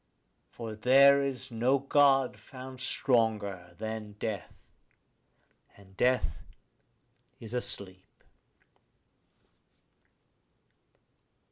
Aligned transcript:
For 0.49 0.73
there 0.73 1.21
is 1.21 1.51
no 1.51 1.77
God 1.77 2.39
found 2.39 2.79
stronger 2.81 3.75
than 3.77 4.13
death; 4.13 4.65
and 5.77 5.95
death 5.95 6.39
is 7.39 7.53
a 7.53 7.61
sleep. 7.61 8.23